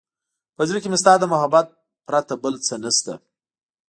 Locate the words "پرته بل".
2.07-2.53